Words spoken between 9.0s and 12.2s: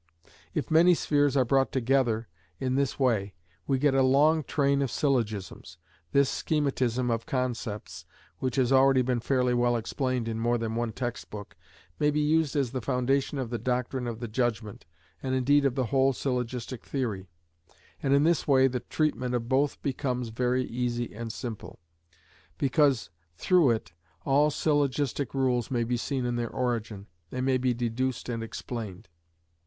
been fairly well explained in more than one textbook, may be